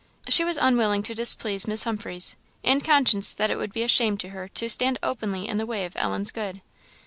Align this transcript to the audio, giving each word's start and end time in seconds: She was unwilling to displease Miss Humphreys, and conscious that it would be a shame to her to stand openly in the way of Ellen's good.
She 0.27 0.43
was 0.43 0.57
unwilling 0.57 1.03
to 1.03 1.13
displease 1.13 1.67
Miss 1.67 1.83
Humphreys, 1.83 2.35
and 2.63 2.83
conscious 2.83 3.35
that 3.35 3.51
it 3.51 3.57
would 3.57 3.71
be 3.71 3.83
a 3.83 3.87
shame 3.87 4.17
to 4.17 4.29
her 4.29 4.47
to 4.47 4.67
stand 4.67 4.97
openly 5.03 5.47
in 5.47 5.57
the 5.59 5.67
way 5.67 5.85
of 5.85 5.95
Ellen's 5.95 6.31
good. 6.31 6.61